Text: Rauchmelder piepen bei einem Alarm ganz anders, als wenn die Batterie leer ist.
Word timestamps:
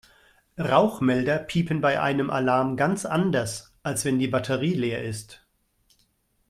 Rauchmelder 0.57 1.37
piepen 1.37 1.79
bei 1.79 2.01
einem 2.01 2.31
Alarm 2.31 2.75
ganz 2.75 3.05
anders, 3.05 3.77
als 3.83 4.03
wenn 4.03 4.17
die 4.17 4.27
Batterie 4.27 4.73
leer 4.73 5.03
ist. 5.03 5.45